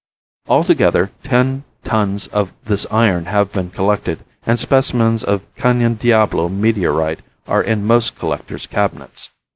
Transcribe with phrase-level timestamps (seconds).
[0.47, 7.19] Altogether ten tons of this iron have been collected, and specimens of Canyon Diablo Meteorite
[7.47, 9.29] are in most collectors' cabinets.